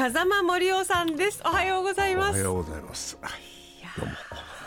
[0.00, 1.42] 風間森夫さんです。
[1.44, 2.30] おはようございます。
[2.30, 3.18] おはようございます。
[3.98, 4.12] どうも。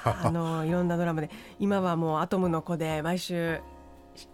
[0.27, 1.31] あのいろんなドラマで。
[1.57, 3.59] 今はもうアトムの子で毎週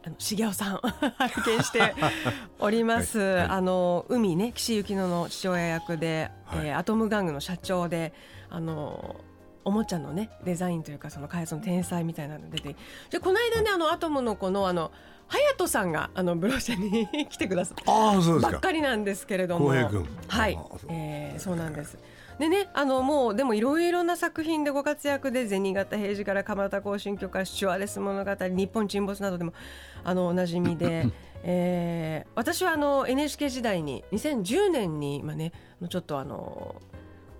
[0.05, 0.77] あの重尾さん
[1.15, 1.95] 拝見して
[2.59, 3.47] おります、はいはい。
[3.47, 6.67] あの海ね岸由紀乃の父親役で、はい。
[6.67, 8.11] えーアトム玩具の社長で
[8.49, 9.21] あの
[9.63, 12.75] おもちゃのねデザインというかその開発の天才みたいなの出て
[13.09, 14.91] でこの間ねあのアトムの子のあの
[15.29, 18.51] 隼人さんがあのブローシャに来てくださってああそうですか。
[18.51, 19.65] ばっかりなんですけれども。
[19.67, 20.07] 浩平君。
[20.27, 20.55] はい。
[20.55, 21.97] あそう、えーそうなんです。
[22.39, 29.53] でねあのもうでもいろいろな作品でご活躍で銭形平次から蒲田行進曲からスチュワーデス物語日本沈没などでも
[30.05, 31.07] あのおなじみで、
[31.43, 35.51] えー私はあの NHK 時代に2010年に今ね
[35.89, 36.81] ちょっとあの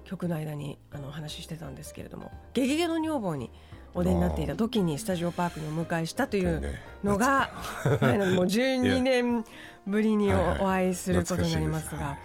[0.03, 3.51] 曲の間にあのお話ししてたんですけれども「ゲゲゲの女房」に
[3.93, 6.61] お出になっていた時にスタジオパークにお迎えしたという
[7.03, 7.49] のが、
[7.83, 9.43] はいもう12年
[9.87, 12.17] ぶりにお会いすることになりますが。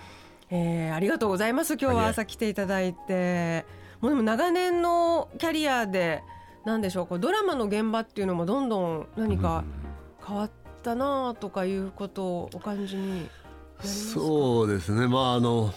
[0.51, 1.75] えーありがとうございます。
[1.81, 3.65] 今日は朝来ていただいて。
[4.01, 6.23] もうでも長年のキャリアで
[6.67, 9.65] なんでしょうこうドラマの現場っていうのもどんどん何か
[10.27, 10.51] 変わっ
[10.83, 13.31] たなとかいうことをお感じになり
[13.79, 14.21] ますか？
[14.21, 15.07] そうですね。
[15.09, 15.73] まああの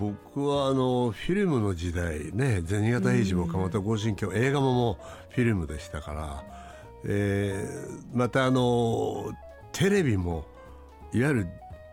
[0.00, 6.44] 僕はあのフィルムの時代ね銭形平次も蒲田行進曲映画ももうフィルムでしたから、
[7.04, 9.30] えーまたあの
[9.72, 10.46] テレビも
[11.12, 11.46] いわゆる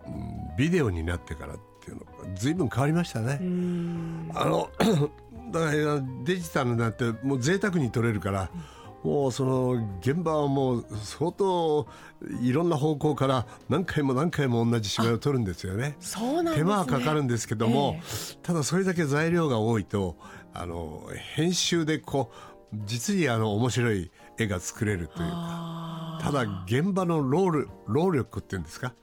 [0.06, 3.40] うんビデオになってからっていうのが随分変わりましたね。
[3.42, 4.70] うんあの
[5.52, 8.50] だからデジタルになってもう贅沢に撮れるから、
[9.08, 11.88] もうその現場はもう相当
[12.42, 15.96] いろんな方向から何回も何回も同じ芝居を撮るんですよね。
[16.02, 16.58] そうなんですね。
[16.58, 18.02] 手間はかかるんですけども、え
[18.44, 20.18] ただそれだけ材料が多いと
[20.54, 22.32] あの編集でこ
[22.74, 28.94] う実にあの面白い絵が作れるというかあただ現場の労力労力っていうんですか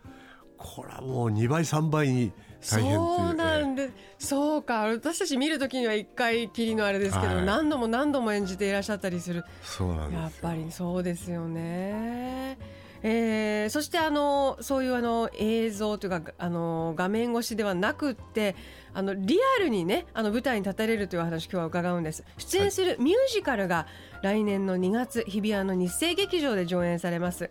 [0.59, 2.31] これはもう2倍3倍に
[2.71, 4.85] 大変そうなえんで、そうか。
[4.87, 7.45] 私たち見るときには一回きりのあれですけど、はい。
[7.45, 9.45] 何度も何度も演じていらっしゃったりする。
[9.47, 10.21] えそうなんですよ。
[10.23, 12.59] やっぱりそうですよね。
[13.07, 18.57] えーそしてあのそういうあの映像というかあの画面越しではなくって
[18.95, 22.25] あのリアルにねあの舞台に立たれるというお話今日は伺うんです。
[22.39, 23.87] 出演するミュージカルが
[24.23, 27.51] 来年の2月日比谷の日生劇場で上演されます。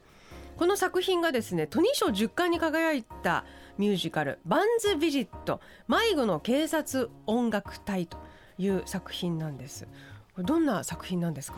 [0.57, 3.43] この作品がですねトニー賞10冠に輝いた
[3.77, 8.17] ミュージカル「バンズ・ビジット迷子の警察音楽隊」と
[8.57, 9.87] いう作品なんです。
[10.37, 11.57] どんな作品なんですか？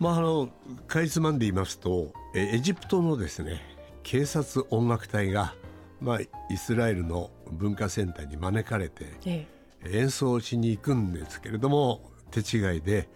[0.00, 0.48] まあ、あの
[0.86, 3.60] かいつまんで言いますとえエジプトのですね
[4.04, 5.54] 警察音楽隊が、
[6.00, 9.46] まあ、イスラエルの文化センターに招かれてえ
[9.86, 13.08] 演奏しに行くんですけれども手違いで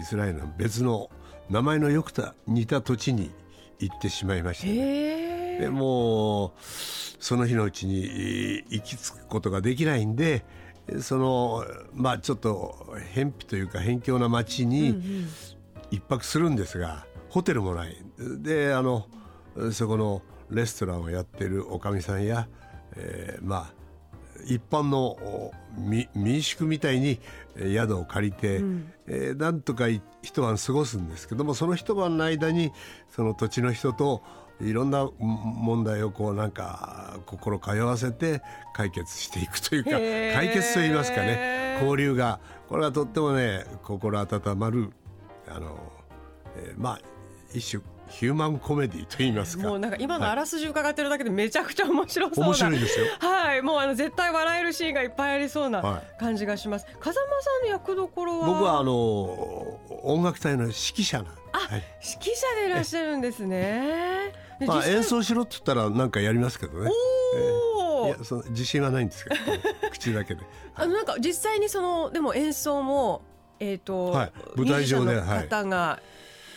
[0.00, 1.10] イスラエルの別の
[1.50, 3.32] 名前のよくた似た土地に
[3.80, 5.17] 行ってしまいましえて、ね、へえ
[5.58, 10.44] でもうその日のうちにえー行き着くことができないんで
[11.00, 15.26] そのまあちょっと偏僻というか辺境な町に、
[15.90, 17.96] 一泊するんですがホテルもない。
[18.18, 19.06] であの
[19.72, 22.48] そこのレストランをやってるおかみさんや、
[22.96, 23.72] えーまあ
[24.46, 25.50] 一般の
[26.14, 27.20] 民宿みたいに
[27.56, 28.62] えー宿を借りて、
[29.06, 32.72] えーなんとかい一晩過ごすんですけどもその一晩の間に
[33.10, 34.22] その土地の人と
[34.60, 38.42] いろんなも問題をこうなんか心通わせて
[38.74, 44.90] 解決していくというか解決といいますかね交流がこれはとってもね心温まる
[45.48, 45.78] あの、
[46.56, 47.00] えーまあ
[47.54, 49.68] 一種ヒューマンコメディと言いますか。
[49.68, 52.46] もうなんか今のあらすじ伺ってるだけでめちゃくちゃ面白そうな。
[52.46, 53.06] 面白いですよ。
[53.20, 53.62] はい。
[53.62, 58.46] もうあの絶対笑えるシーンがいっぱいありそうはない感じがします、風間さんの役どころは？
[58.46, 58.92] 僕はあの
[60.02, 61.84] 音楽隊の指揮者なんで、はい。
[62.02, 64.32] 指揮者でいらっしゃるんですね。
[64.58, 66.90] でまあ、演奏しろって言ったらなんかやりますけどね。
[68.06, 69.36] いやその自信はないんですけど。
[69.90, 70.42] 口だけで。
[70.74, 73.22] あのなんか実際にそのでも演奏も
[73.60, 74.32] えっ、と、はい。
[74.56, 76.00] 舞台上で方が、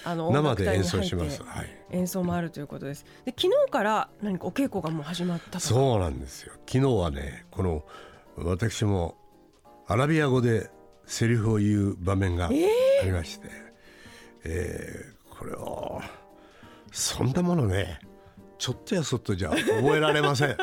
[0.04, 3.06] あの音生で演奏します、はい、演奏もあるということです。
[3.26, 6.54] で昨日から何かお稽古がもう始まったとそうなんですよ。
[6.68, 7.84] 昨日はねこの
[8.38, 9.16] 私も
[9.88, 10.70] アラビア語で
[11.06, 12.52] セリフを言う場面があ
[13.04, 13.50] りまして、
[14.44, 16.00] えーこれを
[16.92, 18.00] そんなものね
[18.60, 20.56] ちょっとやそっとじゃ覚えられません。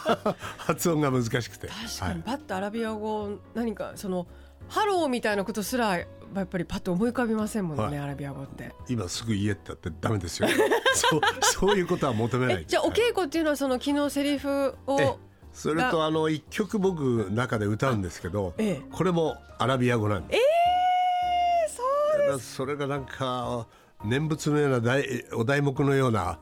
[0.56, 1.68] 発音が難しくて。
[1.68, 4.26] 確かにパッとアラビア語何かその
[4.68, 6.06] ハローみたいなことすらや
[6.42, 8.72] っぱりパッと思い浮かびませんもんね、はい、アラビア語って。
[8.88, 10.48] 今すぐ言えって言ってダメですよ。
[10.94, 12.64] そう そういうことは求めない。
[12.66, 15.18] じゃあお稽古っていうのはその昨日セリフを
[15.52, 20.40] それとあの一曲僕中で歌うんですけど、ええ、これもアラビア語なんです。
[20.40, 22.54] えー、そうです。
[22.54, 23.66] それがなんか
[24.04, 26.38] 念仏のような題お題目のような、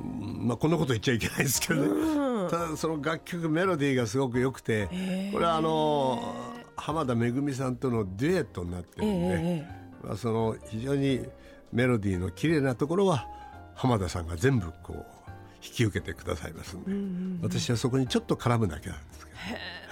[0.00, 11.24] まあ、こんなこと言っちゃいけないですけどね、うん、ただその楽曲メロディーがすごく良くて、えー、これはあの浜田めぐみさんとのデュエットになってるんで、えー、まあ、その非常に
[11.72, 13.28] メロディーの綺麗なところは
[13.76, 15.06] 浜田さんが全部こう
[15.64, 19.32] 引き受けてくださいますので、うんうんうん、私はそこにちょっと絡むだけなんですけ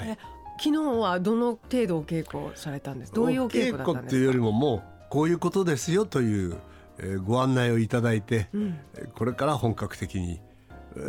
[0.04, 0.18] ど、はい、
[0.58, 3.12] 昨日はどの程度お稽古されたんです？
[3.12, 4.06] どういうお稽古だったんですか？
[4.08, 6.56] っていうよりももうこういうことですよという、
[6.98, 8.78] えー、ご案内をいただいて、うん、
[9.14, 10.40] これから本格的に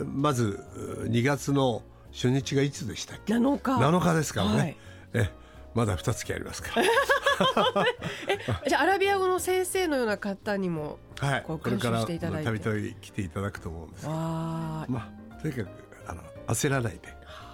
[0.05, 0.63] まず
[1.05, 1.81] 2月の
[2.11, 4.77] 初日がいつでしたっけ？7日 ,7 日ですからね、はい、
[5.13, 5.31] え
[5.73, 6.85] まだ2月ありますから。
[8.27, 14.01] えじゃあアラビア語の先生のような方にもはい、これからたびたび来ていただくと思うんです。
[14.05, 15.67] けどまあとにかく
[16.07, 16.99] あの焦らないで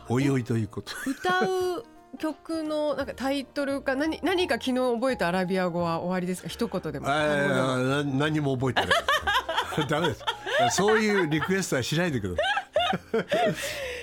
[0.09, 0.91] おいおいということ。
[1.05, 1.85] 歌う
[2.17, 6.49] 曲のなんかタイトルか何何か昨日覚えたアラビア語は終わりですか？
[6.49, 7.07] 一言でも。
[7.09, 9.87] あ何も覚えてない。
[9.87, 10.23] ダメです。
[10.71, 13.55] そういうリクエストはしないでください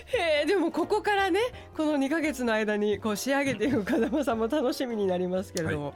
[0.06, 1.40] へでもここからね
[1.76, 5.94] この2か月の間にこう仕上げていく風間さんも楽しみになりますけれども、はい、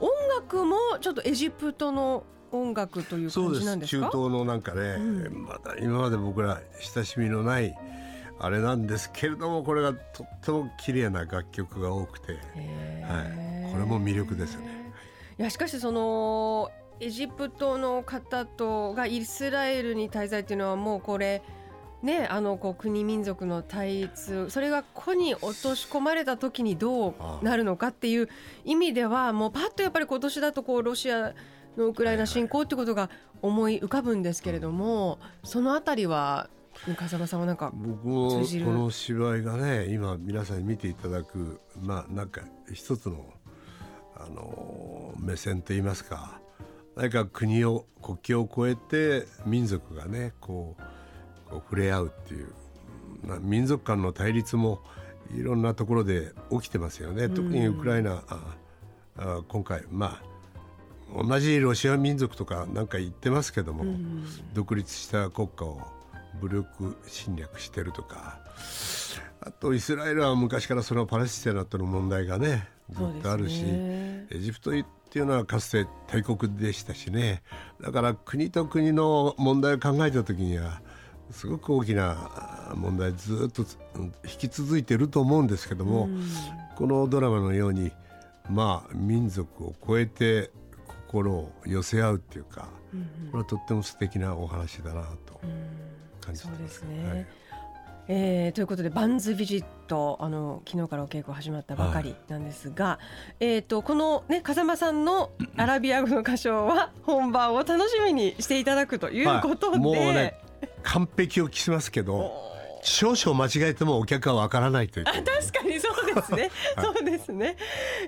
[0.00, 0.10] 音
[0.40, 4.06] 楽もちょっとエジプトの音楽という感じなんですか？
[4.06, 5.00] 中東のなんかね、う
[5.30, 6.60] ん、まだ今まで僕ら
[6.94, 7.74] 親しみのない
[8.40, 14.92] あれなんですけれどもこれがとっても綺麗な楽曲が多くて、はい、これも魅力ですね。
[15.38, 16.70] いやしかしその
[17.00, 21.42] エジプトの方とがイスラエルに滞在っていうのはもうこれ
[22.02, 27.08] ね、あのこう国民族の対立それが個に落とし込まれた時にど
[27.42, 28.28] うなるのかっていう
[28.64, 31.34] 意味ではもうパッとやっぱり今年だとこうロシア
[31.76, 33.10] のウクライナ侵攻ってことが
[33.42, 36.48] 思い浮かぶんですけれどもそのあたりは
[36.96, 38.36] 風間さんはなんか僕もこ
[38.70, 42.42] の芝居がね今皆さんに見ていただくまあなんか
[42.72, 43.26] 一つの
[44.16, 46.40] あの目線といいますか
[46.96, 50.97] 何か国を国境を越えて民族がねこう
[51.50, 52.48] こう触れ合うっていう、
[53.24, 54.80] まあ、民族間の対立も
[55.34, 58.56] いろんなところで起きてますよね、特にウクライナあ
[59.16, 63.84] あ今回まあ同じロシア民族とかなんか言ってますけども、
[64.54, 65.80] 独立した国家を
[66.40, 68.40] 武力侵略してるとか
[69.40, 74.74] あとイスラエルは昔からそのパレスチナとの問題がねずっとあるし、ね、エジプトっ
[75.10, 77.42] ていうのはかつて大国でしたしね。
[77.80, 80.82] だから国と国の問題を考えた時には
[81.30, 83.64] すごく大きな問題ずっと
[84.24, 86.08] 引き続いていると思うんですけども、
[86.76, 87.92] このドラマのように
[88.50, 90.50] まあ民族を超えて
[90.86, 92.68] 心を寄せ合うっていうか、
[93.30, 95.40] これはとっても素敵なお話だなと
[96.20, 96.82] 感じてます。
[96.82, 97.26] ね、はい。
[98.10, 102.98] えー、ということでバンズビジットあの昨日からお稽古始まったばかりなんですが、は
[103.38, 110.38] い、えーと、この、ね、風間さんのアラビア語の歌唱は本番を楽しみにしていただくということで、はい、もうね
[110.82, 112.32] 完璧を期しますけど
[112.82, 115.06] 少々間違えてもお客はわからないという。
[115.08, 117.56] あ確かにそうですね、はい、そうですね、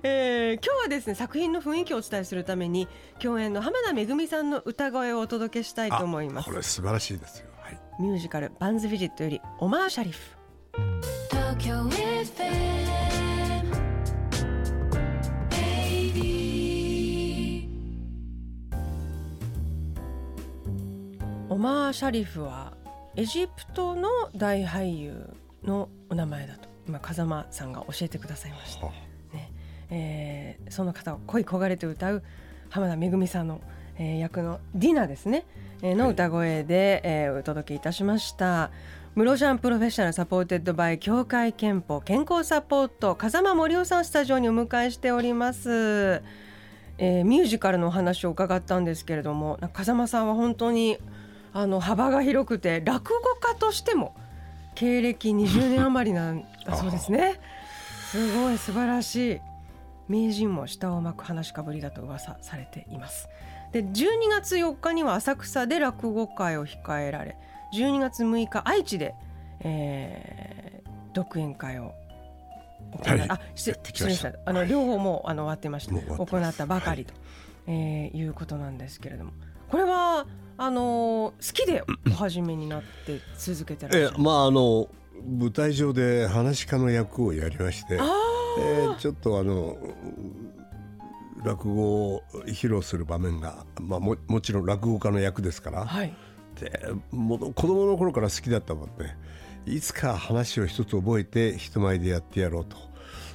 [0.03, 2.89] えー、今日はですね作品の雰囲気をお伝えするために
[3.19, 6.49] 共演の浜田めぐみさんの歌声をお届けしたいと思います。
[6.49, 10.19] これ素晴らしいですよ、はい、ミュージカルバンズビジットよりオマーシャリフ。
[11.31, 12.70] 東京 FM
[21.61, 22.73] オマー・シャリフは
[23.17, 25.29] エジプトの大俳優
[25.63, 29.53] のお名前だと今風間さんが教えてくださいました、ね。
[29.91, 32.23] えー、その方を恋焦がれて歌う
[32.71, 33.61] 浜田めぐみさんの、
[33.99, 35.45] えー、役のディナですね、
[35.83, 38.71] えー、の歌声で、えー、お届けいたしました。
[39.15, 46.23] ブルーオーシャンプロフェッショナル supported by 協会けんぽ健康サポート風間森夫さんスタジオにお迎えしております、
[46.97, 50.97] えー、ミュージカルのお話を伺ったんですけれども風間さんは本当に
[51.53, 54.15] あの幅が広くて落語家としても
[54.75, 57.41] 経歴20年余りなんだそうですね。
[58.11, 59.41] すごい素晴らしい
[60.09, 63.29] 名人も下を巻く話しかぶりだと噂されています。
[63.73, 67.37] で12月4日には浅草で落語会を控えられ
[67.73, 69.15] 12月6日愛知で、
[69.61, 71.93] えー、独演会を
[73.05, 74.33] はい、あ失礼した。
[74.45, 79.33] あの両方もあの終わってました行ったばかりと、はい、えー、いうことなんですけれども
[79.71, 80.27] これは
[80.59, 84.15] あの好きでお始めになって続けてらっしゃる。
[84.17, 84.89] えまああの
[85.39, 89.79] 舞台上で話し家の役をやりまして、えーちょっとあの
[91.45, 96.15] 落語を披露する場面が、まあ、ももちろん落語家の役ですから、はい。
[96.61, 99.15] でもう子供の頃から好きだったもんで
[99.67, 102.77] いつか話を一つ覚えて人前でやってやろうと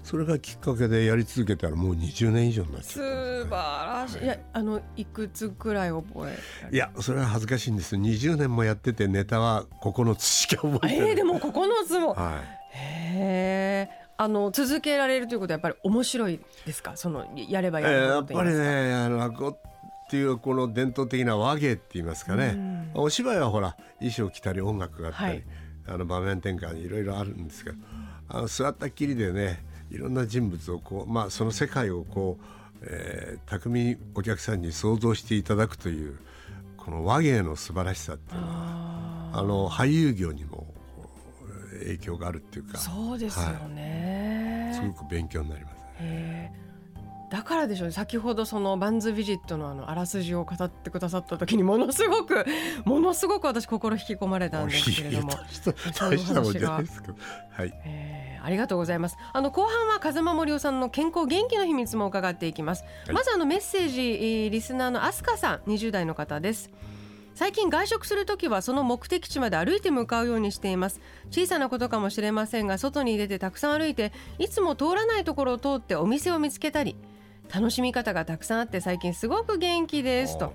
[0.05, 4.23] それがきっかけでやり続けたらもう20年以上になっちゃう素晴らしい。
[4.23, 6.37] いやあのいくつくらい覚え
[6.71, 11.51] いやそれは恥ずかしいんです20年もやっててネタは9つしか覚えてない、えー、でも九
[11.87, 12.13] つも。
[12.13, 14.05] はいへえ。
[14.17, 16.95] あの続けられるということはやっぱり面白いですか？
[16.95, 18.53] そのやればえやるほーやっぱり。
[18.53, 19.59] ねあの落語っ
[20.09, 25.43] ていうこの伝統的な和芸って言いますかね、お芝居はほら衣装着たり音楽があったり、はい
[25.87, 27.77] あの場面転換いろいろあるんですけど
[28.27, 29.63] あの座ったっきりでね
[29.95, 32.45] いろんな人物をこう、まあ、その世界をこう、
[32.83, 36.17] えー巧みにお客さんに想像していただくという
[36.77, 40.67] この和芸の素晴らしさっていうのはあの俳優業にも
[41.79, 44.71] 影響があるっていうかそうですよね。
[44.73, 46.64] すごく勉強になりますね。
[47.35, 47.91] だからでしょうね。
[47.91, 52.45] 先ほどそのバンズビジットのあのあらすじを語ってくださった時にものすごく
[52.85, 55.33] ものすごく私心引き込まれたんですけれども。
[55.99, 57.15] 大したもんじゃないですけど、
[57.51, 57.73] はい。
[57.83, 59.17] えーありがとうございます。
[59.33, 63.13] あの後半は風間森夫さんの健康元気の秘密も伺っていきます、はい。
[63.15, 66.69] まずあのメッセージえーリスナーのアスカさん20代の方です。
[67.33, 71.01] 最近外食するときはその目的地まで歩いて向かうようにしています。
[71.31, 76.95] 小さなことかもしれませんが外に出てたくさん歩いていつも通らないところを通ってお店を見つけたり
[77.53, 80.53] 楽しみ方がたくさんあって最近すごく元気ですと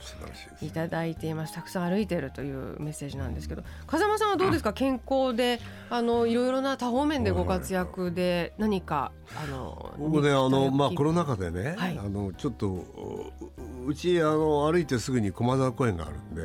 [0.61, 1.55] いただいています。
[1.55, 4.73] たくさん歩いているというメッセージなんですけど風間さんはどうですか？
[4.73, 11.99] 健康であのいろいろな多方面でご活躍で何かあの僕ねあのまあコロナナ禍でね、はい。
[11.99, 16.43] あのちょっとううちあの歩いてすぐに駒沢公園があるんで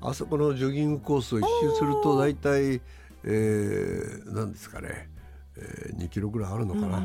[0.00, 2.80] あそこのジョギングコースを一周すると大体
[3.22, 5.10] えー、なんですかね、
[5.56, 7.02] えー、2キロぐらいあるのかな、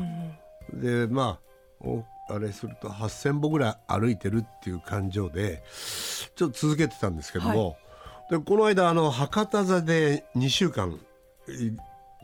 [0.72, 5.62] でまあおあれすると8,000歩ぐらい歩いてるっていう感情で
[6.34, 7.76] ちょっと続けてたんですけども、
[8.30, 10.98] でこの間あの博多座で2週間
[11.48, 11.72] い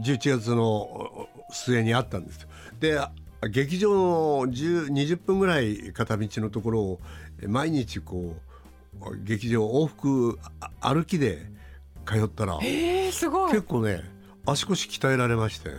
[0.03, 2.49] 11月のお末にあったんですよ。
[2.81, 3.13] であ
[3.49, 7.01] 劇場の10 20分ぐらい片道のところを
[7.41, 8.37] え毎日こ
[9.01, 11.47] う劇場往復あ歩きで
[12.07, 14.03] 通ったらえー、すごい結構ね
[14.47, 15.71] 足腰鍛えられまして。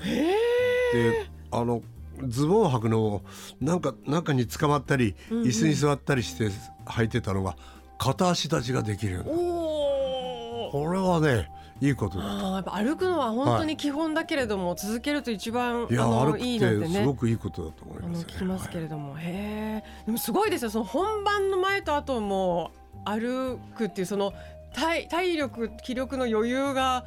[0.94, 1.82] であの
[2.27, 3.22] ズボンを履くのを
[3.60, 6.50] なんか中に捕まったり、椅子に座ったりして
[6.86, 7.55] 履いてたのが
[7.98, 11.50] 片足立ちができるようこれはね
[11.82, 12.17] いいこと。
[12.17, 18.24] だあーやっぱ歩くのは本当に基本だけれども、続けると一番いやあの歩くってすごくいいことだと思いあますね。
[18.24, 20.72] の聞きますけれども、へえでもすごいですよ。
[20.72, 22.72] その本番の前と後も
[23.05, 24.34] 歩くっていうその
[24.74, 27.05] 体体力気力の余裕が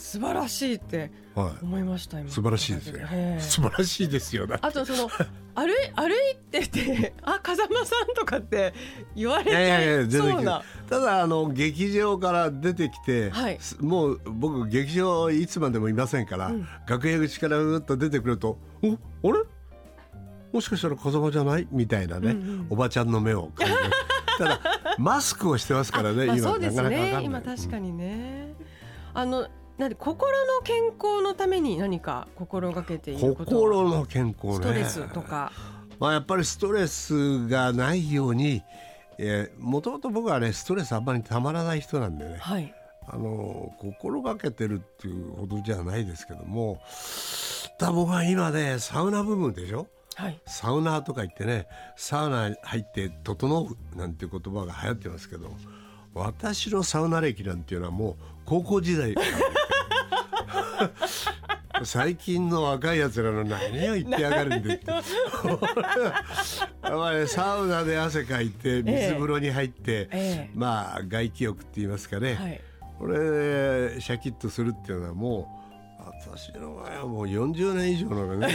[0.00, 2.30] 素晴らしいってはい、はい思いました今。
[2.30, 3.06] 素晴らしいですよ。
[3.06, 5.08] へえ 素晴らしいですよあとその
[5.54, 8.72] 歩い歩いてて「あ風間さん」とかって
[9.14, 13.58] 言われちゃいそうなただあの劇場から出てきて、はい。
[13.60, 16.68] すもう僕劇場いつまでもいませんから、うん。
[16.88, 19.44] 楽屋口からうーっと出てくると「おあれ？
[20.52, 22.66] もしかしたら風間じゃない?」みたいなね、うんうん。
[22.70, 23.78] おばちゃんの目を感じる
[24.38, 24.60] ただ
[24.98, 26.48] マスクをしてますからね、まあ、今。
[26.48, 28.54] そうですなかなか今確かにね、
[29.14, 29.46] あの
[29.80, 33.56] なんで心の健康のために何か心がけていること？
[33.56, 34.54] は心の健康ね。
[34.56, 35.50] ストレスとか。
[35.98, 38.62] まあ、やっぱりストレスがないように
[39.58, 42.36] もともと僕はねストレスあんまりたまらない人なんでね。
[42.38, 42.74] はい。
[43.08, 46.80] あの心がけてるっていうほどじゃないですけども
[47.78, 49.86] ただ僕は今ねサウナ部分でしょ？
[50.14, 50.38] はい。
[50.46, 55.50] サウナーとか言ってねサウナに入って「整う」なんていう言葉が流行ってますけど
[56.14, 59.14] 私のサウナ歴なんていうのはもう高校時代
[61.84, 64.86] 最近の若いやつらの何を言ってやがるんでって。
[67.28, 70.50] サウナで汗かいて水風呂に入って、ええ。
[70.54, 72.60] まあ外気浴って言いますかね、はい。
[72.98, 75.59] これシャキッとするっていうのはもう
[76.06, 78.48] 私の場合はもう40年以上のね。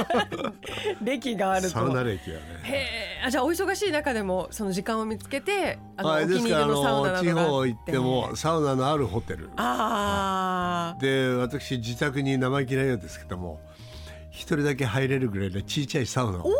[1.02, 1.68] 歴があると。
[1.70, 2.42] サウナ歴はね。
[2.62, 9.50] へえあじゃあお忙しい中でもその時間を見つけてあの、はい、お気に入りのサウナなどがあ方行ってもサウナのあるホテル。
[9.56, 13.60] あで私自宅に生意気なようですけども
[14.30, 16.50] 一人だけ入れるぐらいの小さいサウナを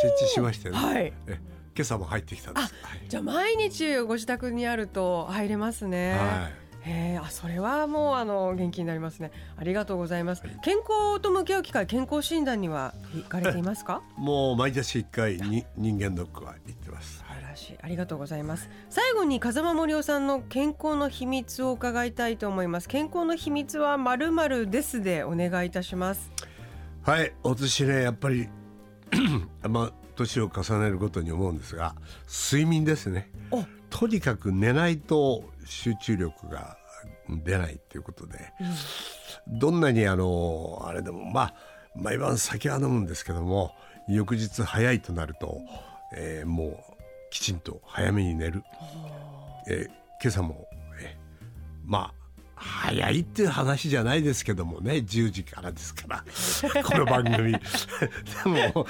[0.00, 1.12] 設置しましてね、はい。
[1.26, 1.40] え
[1.74, 2.74] 今朝も入ってきたんです。
[2.82, 9.30] はいあじゃあ毎日ご自宅にあると入れますね、はいへえあそれはもうあの元気になりますね。
[9.56, 14.02] ありがとうございます、健康と向き合う機会健康診断には行かれていますか？
[14.16, 17.18] もう毎年一回に人間ドックは行ってます。
[17.18, 17.78] 素晴らしい。
[17.80, 18.68] ありがとうございます。
[18.90, 22.88] 最後に風間森夫さんの健康の秘密を伺いたいと思います。
[22.88, 26.32] 健康の秘密はまるまるですでお願いいたします。
[27.02, 27.32] はい。
[27.44, 28.48] 私ねやっぱり
[29.68, 31.94] まあ年を重ねるごとに思うんですが
[32.28, 33.30] 睡眠ですね。
[33.50, 36.78] おとにかく寝ないと集中力が
[37.28, 38.38] 出ないっていうことで、
[39.46, 41.54] どんなにあのあれでもまあ
[41.94, 43.74] 毎晩酒は飲むんですけども
[44.08, 45.60] 翌日早いとなると、
[46.16, 46.92] えーもう
[47.30, 48.62] きちんと早めに寝る、
[49.68, 50.66] えー今朝も、
[51.00, 51.16] えー
[51.84, 52.21] まあ
[52.92, 56.24] 早いっていう話じゃないですけどもね10時からですから
[56.84, 57.52] この番組。
[57.52, 57.58] で
[58.44, 58.84] も今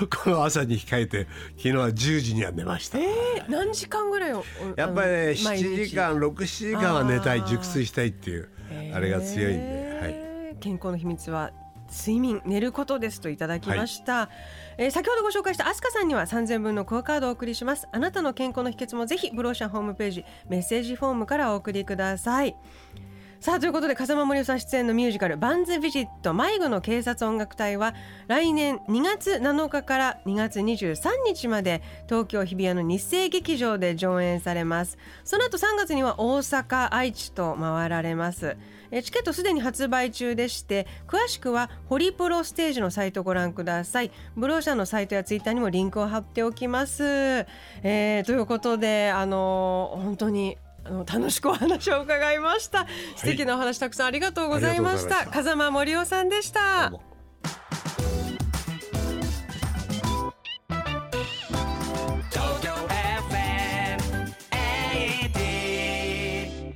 [0.00, 2.98] 日この朝に控えて昨日は10時には寝ました。
[2.98, 4.44] えー、何時間ぐらいを
[4.76, 8.48] やっぱりねあの毎日？7時間6時間は寝たい熟睡したいっていう
[8.94, 10.30] あれが強いんで、はい、えー
[10.60, 11.52] 健康の秘密は
[11.90, 14.28] 睡眠寝ることですといただきました、
[14.76, 17.86] えー先ほどご紹介したアスカさんには3000分のクオカードをお送りします。
[17.92, 22.56] あなたの健康の秘訣もぜひブローシャンホームページメッセージフォームからお送りください
[23.40, 27.94] さあということで風間森夫さん出演のミュージカル「バンズ・ビジット迷子の警察音楽隊」は
[28.26, 34.98] 来年2月7日から2月23日まで東京日比谷の日生劇場で上演されます。
[35.24, 38.58] その後3月には大阪愛知と回られます。
[39.02, 44.10] チケットすでに発売中でして詳しくはホリプロステージのサイトをご覧ください。
[44.36, 47.46] ブローシャンのサイトやツイッターにもリンクを貼っておきます、
[47.82, 50.58] えーということであの本当に
[50.90, 55.24] あの楽しくお話を伺いました、素敵なお話たくさんありがとうございました。
[55.26, 56.90] 風間森夫さんでした。
[56.90, 57.04] どうも。
[62.32, 64.00] Tokyo FM
[64.50, 66.74] 80.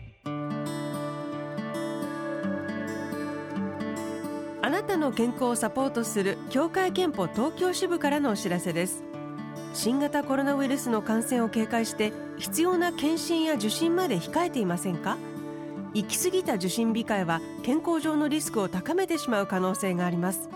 [4.63, 9.03] あなたの健康をサポートする協会憲法東京支部からのお知らせです
[9.75, 15.19] 新型コロナウイルスの感染を警戒して必要な検診や受診まで控えていませんか？
[15.95, 20.49] 行き過ぎた受診控えは健康上のリスクを高めてしまう可能性があります。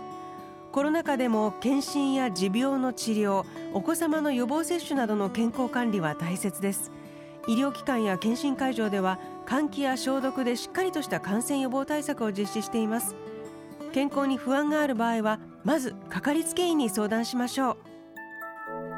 [0.71, 6.93] コロナ禍でも検診や持病の治療お子様の予防接種などの健康管理は大切です。
[7.49, 13.17] 医療機関や検診会場では換気や消毒でしっかりとした感染予防対策を実施しています。
[13.93, 17.77] 健康に不安がある場合はまずかかりつけ医に相談しましょう。